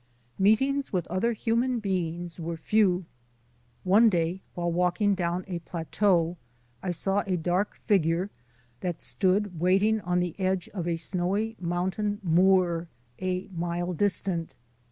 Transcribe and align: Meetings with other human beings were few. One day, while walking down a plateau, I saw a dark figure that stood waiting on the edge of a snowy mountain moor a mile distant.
Meetings 0.39 0.91
with 0.91 1.05
other 1.09 1.33
human 1.33 1.77
beings 1.79 2.39
were 2.39 2.57
few. 2.57 3.05
One 3.83 4.09
day, 4.09 4.41
while 4.55 4.71
walking 4.71 5.13
down 5.13 5.45
a 5.47 5.59
plateau, 5.59 6.37
I 6.81 6.89
saw 6.89 7.23
a 7.27 7.37
dark 7.37 7.75
figure 7.85 8.31
that 8.79 8.99
stood 8.99 9.59
waiting 9.59 10.01
on 10.01 10.19
the 10.19 10.33
edge 10.39 10.67
of 10.69 10.87
a 10.87 10.97
snowy 10.97 11.55
mountain 11.59 12.19
moor 12.23 12.87
a 13.21 13.47
mile 13.55 13.93
distant. 13.93 14.55